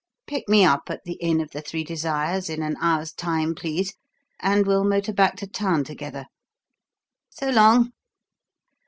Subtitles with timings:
[0.25, 3.93] Pick me up at the inn of the Three Desires in an hour's time, please,
[4.39, 6.25] and we'll motor back to town together.
[7.29, 7.93] So long!"